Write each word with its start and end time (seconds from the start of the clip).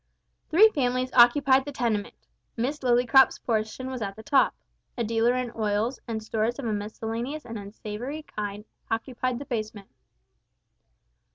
Three 0.49 0.67
families 0.73 1.11
occupied 1.13 1.63
the 1.63 1.71
tenement. 1.71 2.15
Miss 2.57 2.79
Lillycrop's 2.79 3.37
portion 3.37 3.87
was 3.91 4.01
at 4.01 4.15
the 4.15 4.23
top. 4.23 4.55
A 4.97 5.03
dealer 5.03 5.35
in 5.35 5.51
oils 5.55 5.99
and 6.07 6.23
stores 6.23 6.57
of 6.57 6.65
a 6.65 6.73
miscellaneous 6.73 7.45
and 7.45 7.55
unsavoury 7.59 8.23
kind 8.23 8.65
occupied 8.89 9.37
the 9.37 9.45
basement. 9.45 9.89